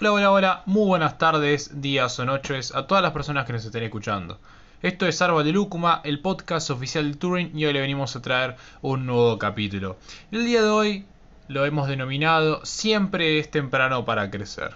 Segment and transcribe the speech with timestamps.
[0.00, 3.64] Hola, hola, hola, muy buenas tardes, días o noches a todas las personas que nos
[3.64, 4.38] estén escuchando.
[4.80, 8.22] Esto es Árbol de Lúcuma, el podcast oficial de Turing, y hoy le venimos a
[8.22, 9.96] traer un nuevo capítulo.
[10.30, 11.04] El día de hoy
[11.48, 14.70] lo hemos denominado Siempre es temprano para crecer.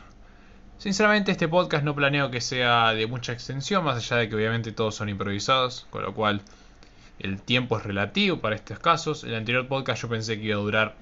[0.78, 4.72] Sinceramente este podcast no planeo que sea de mucha extensión, más allá de que obviamente
[4.72, 6.42] todos son improvisados, con lo cual
[7.20, 9.22] el tiempo es relativo para estos casos.
[9.22, 10.96] El anterior podcast yo pensé que iba a durar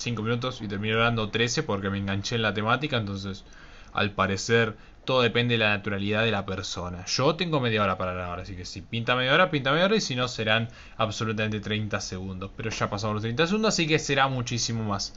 [0.00, 3.44] 5 minutos y terminé hablando 13 porque me enganché en la temática, entonces
[3.92, 7.04] al parecer todo depende de la naturalidad de la persona.
[7.06, 9.96] Yo tengo media hora para grabar, así que si pinta media hora, pinta media hora
[9.96, 12.50] y si no serán absolutamente 30 segundos.
[12.56, 15.14] Pero ya pasamos los 30 segundos, así que será muchísimo más.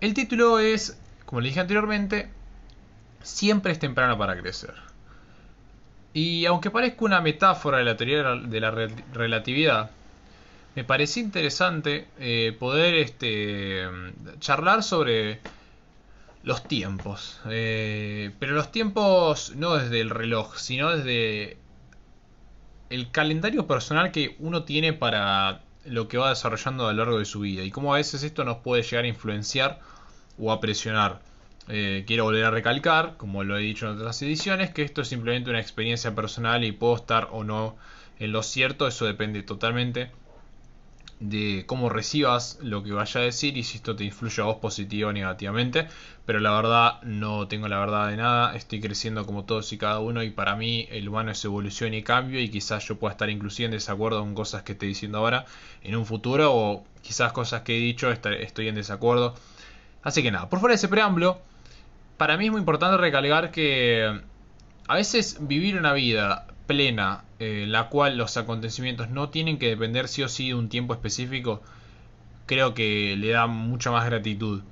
[0.00, 2.30] El título es, como le dije anteriormente,
[3.22, 4.74] siempre es temprano para crecer.
[6.14, 8.70] Y aunque parezca una metáfora de la teoría de la
[9.12, 9.90] relatividad,
[10.74, 13.86] me pareció interesante eh, poder este,
[14.38, 15.40] charlar sobre
[16.42, 17.40] los tiempos.
[17.50, 21.58] Eh, pero los tiempos no desde el reloj, sino desde
[22.90, 27.24] el calendario personal que uno tiene para lo que va desarrollando a lo largo de
[27.24, 27.62] su vida.
[27.62, 29.80] Y cómo a veces esto nos puede llegar a influenciar
[30.38, 31.20] o a presionar.
[31.68, 35.08] Eh, quiero volver a recalcar, como lo he dicho en otras ediciones, que esto es
[35.08, 37.76] simplemente una experiencia personal y puedo estar o no
[38.18, 38.86] en lo cierto.
[38.86, 40.10] Eso depende totalmente
[41.22, 44.56] de cómo recibas lo que vaya a decir y si esto te influye a vos
[44.56, 45.88] positivo o negativamente.
[46.26, 48.54] Pero la verdad, no tengo la verdad de nada.
[48.56, 50.22] Estoy creciendo como todos y cada uno.
[50.22, 52.40] Y para mí, el humano es evolución y cambio.
[52.40, 55.46] Y quizás yo pueda estar inclusive en desacuerdo con cosas que estoy diciendo ahora
[55.82, 56.52] en un futuro.
[56.54, 59.34] O quizás cosas que he dicho estoy en desacuerdo.
[60.02, 61.40] Así que nada, por fuera de ese preámbulo,
[62.16, 64.20] para mí es muy importante recalcar que
[64.88, 70.06] a veces vivir una vida plena, eh, la cual los acontecimientos no tienen que depender
[70.06, 71.60] sí o sí de un tiempo específico,
[72.46, 74.62] creo que le da mucha más gratitud.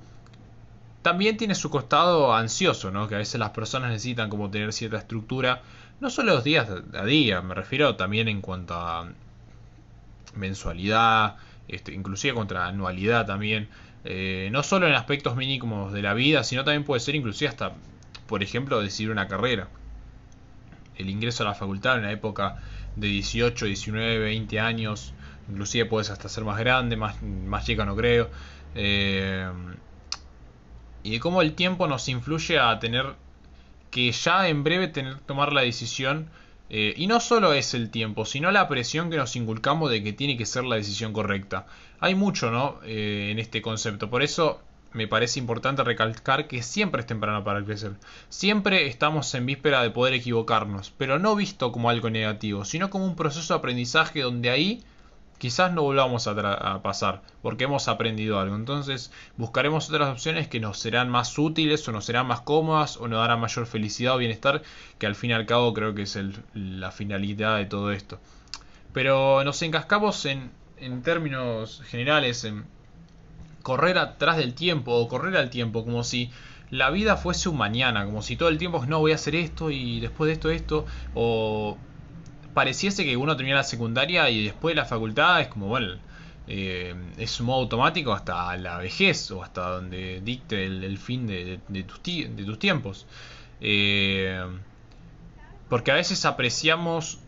[1.01, 3.09] También tiene su costado ansioso, ¿no?
[3.09, 5.63] Que a veces las personas necesitan como tener cierta estructura,
[5.99, 9.09] no solo los días a día, me refiero también en cuanto a
[10.35, 11.35] mensualidad,
[11.67, 13.67] este, inclusive contra anualidad también,
[14.05, 17.73] eh, no solo en aspectos mínimos de la vida, sino también puede ser inclusive hasta,
[18.27, 19.67] por ejemplo, decidir una carrera
[21.01, 22.57] el ingreso a la facultad en la época
[22.95, 25.13] de 18, 19, 20 años,
[25.49, 28.29] inclusive puedes hasta ser más grande, más, más chica no creo.
[28.75, 29.49] Eh,
[31.03, 33.15] y de cómo el tiempo nos influye a tener
[33.89, 36.29] que ya en breve tener tomar la decisión.
[36.69, 40.13] Eh, y no solo es el tiempo, sino la presión que nos inculcamos de que
[40.13, 41.67] tiene que ser la decisión correcta.
[41.99, 42.79] Hay mucho, ¿no?
[42.85, 44.09] Eh, en este concepto.
[44.09, 44.61] Por eso
[44.93, 47.93] me parece importante recalcar que siempre es temprano para crecer.
[48.29, 53.05] Siempre estamos en víspera de poder equivocarnos, pero no visto como algo negativo, sino como
[53.05, 54.83] un proceso de aprendizaje donde ahí
[55.37, 58.55] quizás no volvamos a, pasar, porque hemos aprendido algo.
[58.55, 63.07] Entonces buscaremos otras opciones que nos serán más útiles o nos serán más cómodas o
[63.07, 64.61] nos darán mayor felicidad o bienestar,
[64.99, 66.19] que al fin y al cabo creo que es
[66.53, 68.19] la finalidad de todo esto.
[68.93, 72.65] Pero nos encascamos en, en términos generales, en
[73.63, 76.31] correr atrás del tiempo o correr al tiempo, como si
[76.69, 79.71] la vida fuese un mañana, como si todo el tiempo no voy a hacer esto
[79.71, 81.77] y después de esto esto, o
[82.53, 85.95] pareciese que uno termina la secundaria y después de la facultad es como, bueno,
[86.47, 91.59] eh, es un modo automático hasta la vejez o hasta donde dicte el, fin de,
[91.83, 93.05] tus de, tus tiempos.
[93.61, 94.43] Eh,
[95.69, 97.19] porque a veces apreciamos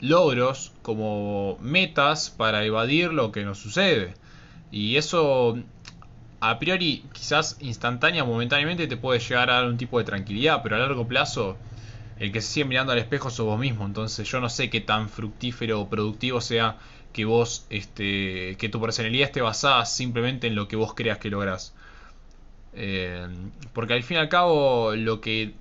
[0.00, 4.14] logros como metas para evadir lo que nos sucede.
[4.70, 5.58] Y eso,
[6.40, 10.76] a priori, quizás instantánea, momentáneamente, te puede llegar a dar un tipo de tranquilidad, pero
[10.76, 11.56] a largo plazo,
[12.18, 13.86] el que se sigue mirando al espejo sos vos mismo.
[13.86, 16.76] Entonces, yo no sé qué tan fructífero o productivo sea
[17.12, 21.30] que vos, este, que tu personalidad esté basada simplemente en lo que vos creas que
[21.30, 21.72] lográs.
[22.74, 23.26] Eh,
[23.72, 25.54] porque al fin y al cabo, lo que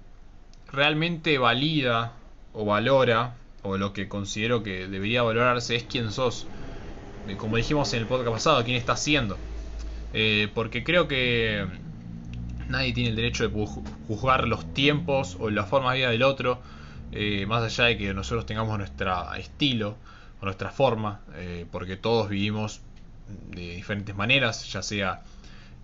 [0.72, 2.14] realmente valida
[2.54, 6.48] o valora, o lo que considero que debería valorarse, es quién sos
[7.38, 9.38] como dijimos en el podcast pasado, quién está haciendo.
[10.14, 11.66] Eh, porque creo que
[12.70, 13.68] nadie tiene el derecho de
[14.08, 16.62] juzgar los tiempos o la forma de vida del otro,
[17.12, 19.96] eh, más allá de que nosotros tengamos nuestro estilo
[20.42, 22.82] o nuestra forma, eh, porque todos vivimos
[23.52, 25.24] de diferentes maneras, ya sea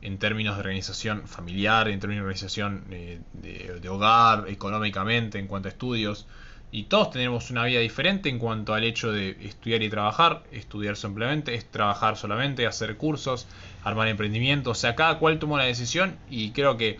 [0.01, 5.71] en términos de organización familiar, en términos de organización de hogar, económicamente, en cuanto a
[5.71, 6.25] estudios,
[6.71, 10.95] y todos tenemos una vida diferente en cuanto al hecho de estudiar y trabajar, estudiar
[10.95, 13.47] simplemente, es trabajar solamente, hacer cursos,
[13.83, 16.99] armar emprendimientos, o sea, cada cual toma una decisión y creo que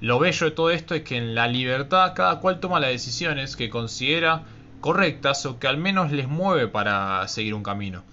[0.00, 3.56] lo bello de todo esto es que en la libertad cada cual toma las decisiones
[3.56, 4.42] que considera
[4.80, 8.04] correctas o que al menos les mueve para seguir un camino.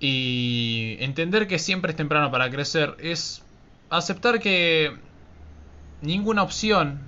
[0.00, 3.42] Y entender que siempre es temprano para crecer es
[3.90, 4.96] aceptar que
[6.00, 7.07] ninguna opción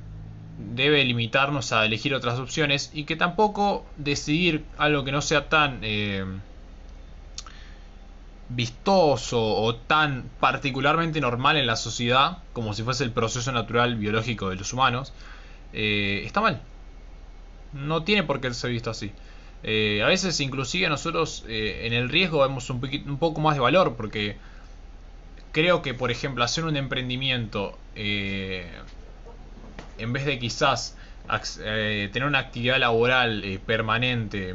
[0.74, 5.80] debe limitarnos a elegir otras opciones y que tampoco decidir algo que no sea tan
[5.82, 6.24] eh,
[8.48, 14.50] vistoso o tan particularmente normal en la sociedad como si fuese el proceso natural biológico
[14.50, 15.12] de los humanos
[15.72, 16.60] eh, está mal.
[17.72, 19.12] No tiene por qué ser visto así.
[19.62, 23.94] Eh, a veces inclusive nosotros en el riesgo vemos un, un, poco más de valor
[23.94, 24.36] porque
[25.52, 27.78] creo que por ejemplo hacer un emprendimiento
[30.00, 30.97] en vez de quizás
[31.61, 34.55] eh, tener una actividad laboral eh, permanente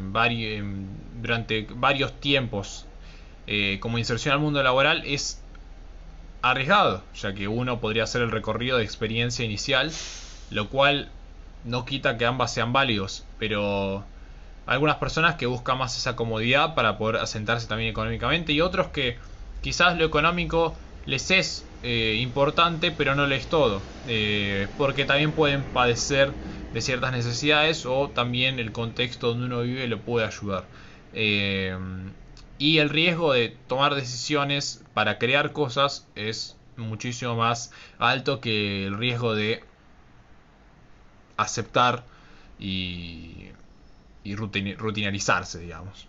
[1.22, 2.86] durante varios tiempos
[3.48, 5.42] eh, como inserción al mundo laboral es
[6.42, 9.92] arriesgado, ya que uno podría hacer el recorrido de experiencia inicial,
[10.52, 11.10] lo cual
[11.64, 14.04] no quita que ambas sean válidos, pero
[14.66, 19.18] algunas personas que buscan más esa comodidad para poder asentarse también económicamente y otros que
[19.62, 20.76] quizás lo económico
[21.06, 26.34] les es eh, importante, pero no les todo, eh, porque también pueden padecer
[26.74, 30.66] de ciertas necesidades o también el contexto donde uno vive lo puede ayudar.
[31.14, 31.78] Eh,
[32.58, 38.98] y el riesgo de tomar decisiones para crear cosas es muchísimo más alto que el
[38.98, 39.64] riesgo de
[41.38, 42.04] aceptar
[42.58, 43.50] y,
[44.24, 46.08] y rutinarizarse, digamos.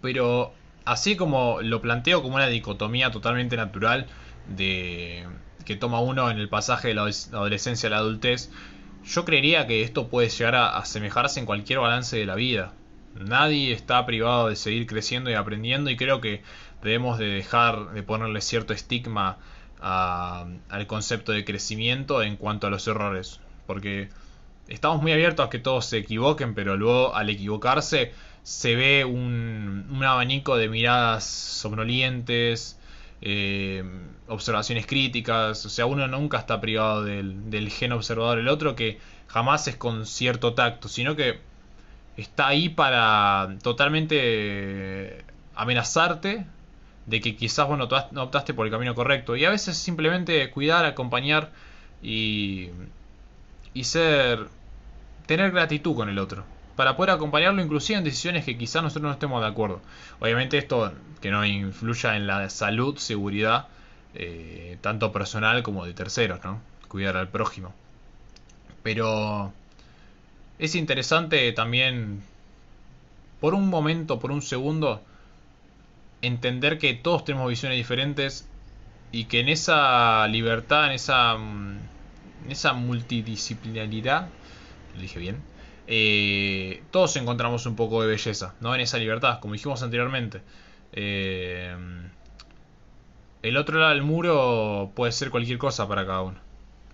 [0.00, 0.52] Pero
[0.84, 4.06] así como lo planteo como una dicotomía totalmente natural,
[4.48, 5.26] de
[5.64, 8.50] que toma uno en el pasaje de la adolescencia a la adultez,
[9.04, 12.72] yo creería que esto puede llegar a asemejarse en cualquier balance de la vida.
[13.14, 16.42] Nadie está privado de seguir creciendo y aprendiendo y creo que
[16.82, 19.38] debemos de dejar de ponerle cierto estigma
[19.80, 23.40] al concepto de crecimiento en cuanto a los errores.
[23.66, 24.08] Porque
[24.68, 28.12] estamos muy abiertos a que todos se equivoquen, pero luego al equivocarse
[28.42, 32.77] se ve un, un abanico de miradas somnolientes,
[33.22, 33.84] eh,
[34.28, 38.98] observaciones críticas, o sea, uno nunca está privado del, del gen observador, el otro que
[39.26, 41.40] jamás es con cierto tacto, sino que
[42.16, 45.24] está ahí para totalmente
[45.54, 46.46] amenazarte
[47.06, 47.78] de que quizás vos
[48.12, 49.36] no optaste por el camino correcto.
[49.36, 51.50] Y a veces simplemente cuidar, acompañar
[52.02, 52.70] y,
[53.74, 54.48] y ser...
[55.26, 56.44] tener gratitud con el otro
[56.78, 59.80] para poder acompañarlo inclusive en decisiones que quizás nosotros no estemos de acuerdo.
[60.20, 63.66] Obviamente esto que no influya en la salud, seguridad,
[64.14, 66.60] eh, tanto personal como de terceros, ¿no?
[66.86, 67.74] Cuidar al prójimo.
[68.84, 69.52] Pero
[70.60, 72.22] es interesante también,
[73.40, 75.02] por un momento, por un segundo,
[76.22, 78.46] entender que todos tenemos visiones diferentes
[79.10, 81.80] y que en esa libertad, en esa, en
[82.48, 84.28] esa multidisciplinaridad,
[84.94, 85.42] lo dije bien,
[85.90, 88.74] eh, todos encontramos un poco de belleza, ¿no?
[88.74, 90.42] En esa libertad, como dijimos anteriormente.
[90.92, 91.74] Eh,
[93.42, 96.38] el otro lado del muro puede ser cualquier cosa para cada uno.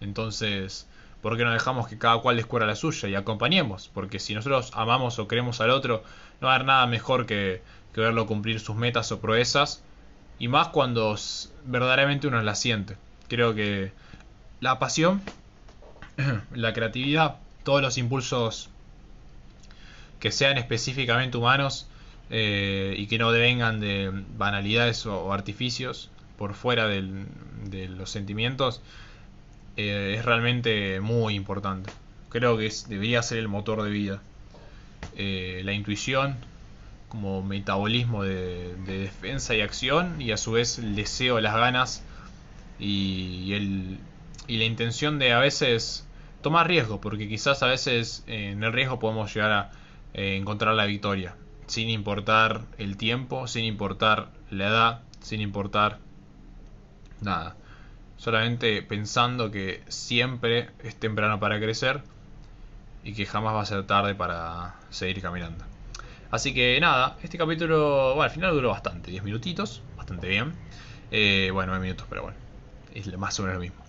[0.00, 0.86] Entonces,
[1.22, 3.90] ¿por qué no dejamos que cada cual descubra la suya y acompañemos?
[3.92, 6.04] Porque si nosotros amamos o queremos al otro,
[6.40, 7.62] no va a haber nada mejor que,
[7.92, 9.82] que verlo cumplir sus metas o proezas.
[10.38, 11.16] Y más cuando
[11.64, 12.96] verdaderamente uno la siente.
[13.26, 13.92] Creo que
[14.60, 15.20] la pasión,
[16.54, 18.70] la creatividad, todos los impulsos
[20.24, 21.86] que sean específicamente humanos
[22.30, 28.80] eh, y que no devengan de banalidades o, artificios por fuera de los sentimientos,
[29.76, 31.90] eh, es realmente muy importante.
[32.30, 34.22] Creo que debería ser el motor de vida.
[35.14, 36.36] Eh, la intuición
[37.10, 42.02] como metabolismo de, defensa y acción y a su vez el deseo, las ganas
[42.78, 43.98] y, el,
[44.46, 46.06] y la intención de a veces
[46.40, 49.83] tomar riesgo, porque quizás a veces en el riesgo podemos llegar a
[50.14, 55.98] eh, encontrar la victoria, sin importar el tiempo, sin importar la edad, sin importar
[57.20, 57.56] nada.
[58.16, 62.02] Solamente pensando que siempre es temprano para crecer
[63.02, 65.64] y que jamás va a ser tarde para seguir caminando.
[66.30, 70.52] Así que nada, este capítulo, bueno, al final duró bastante, 10 minutitos, bastante bien.
[71.10, 72.36] Eh, bueno, 9 minutos, pero bueno,
[72.94, 73.84] es más o menos lo mismo.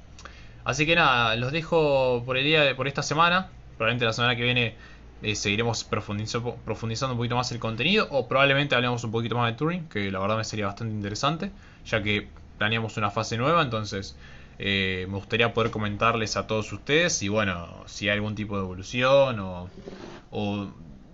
[0.63, 3.49] Así que nada, los dejo por el día de, por esta semana.
[3.77, 4.75] Probablemente la semana que viene
[5.21, 9.51] eh, seguiremos profundizando, profundizando un poquito más el contenido o probablemente hablemos un poquito más
[9.51, 11.51] de Turing, que la verdad me sería bastante interesante,
[11.85, 14.15] ya que planeamos una fase nueva, entonces
[14.59, 18.63] eh, me gustaría poder comentarles a todos ustedes y bueno, si hay algún tipo de
[18.63, 19.69] evolución o,
[20.31, 20.67] o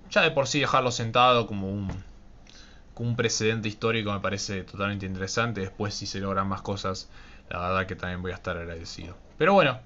[0.09, 1.89] ya de por sí dejarlo sentado como un,
[2.93, 7.09] como un precedente histórico me parece totalmente interesante, después si se logran más cosas,
[7.49, 9.15] la verdad que también voy a estar agradecido.
[9.37, 9.79] Pero bueno,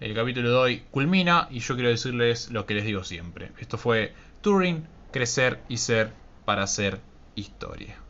[0.00, 3.52] el capítulo de hoy culmina y yo quiero decirles lo que les digo siempre.
[3.58, 4.12] Esto fue
[4.42, 6.12] Turing, crecer y ser
[6.44, 7.00] para hacer
[7.34, 8.05] historia.